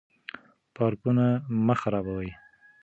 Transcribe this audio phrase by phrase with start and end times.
[0.75, 1.27] پارکونه
[1.65, 2.29] مه خرابوئ.